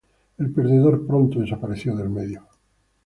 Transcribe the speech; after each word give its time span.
El 0.39 0.51
perdedor 0.51 1.05
pronto 1.05 1.41
desapareció 1.41 1.95
del 1.95 2.09
medio. 2.09 2.47